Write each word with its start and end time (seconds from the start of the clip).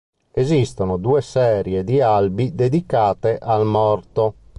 Esistono 0.31 0.97
due 0.97 1.21
serie 1.21 1.83
di 1.83 2.01
albi 2.01 2.55
dedicate 2.55 3.37
al 3.37 3.65
morto. 3.65 4.33